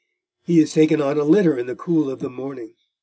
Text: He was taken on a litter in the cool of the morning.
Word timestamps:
He 0.41 0.59
was 0.59 0.73
taken 0.73 0.99
on 0.99 1.19
a 1.19 1.23
litter 1.23 1.55
in 1.55 1.67
the 1.67 1.75
cool 1.75 2.09
of 2.09 2.21
the 2.21 2.29
morning. 2.31 2.73